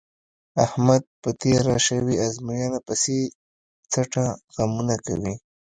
احمد 0.65 1.03
په 1.21 1.29
تېره 1.41 1.75
شوې 1.87 2.15
ازموینه 2.27 2.79
پسې 2.87 3.19
څټه 3.91 4.25
غمونه 4.55 4.95
کوي. 5.05 5.35